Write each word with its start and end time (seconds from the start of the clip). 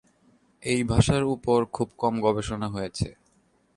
এই 0.63 0.81
ভাষার 0.83 1.23
উপর 1.35 1.59
খুব 1.73 1.87
কম 1.97 2.13
গবেষণা 2.21 2.67
হয়েছে। 2.67 3.07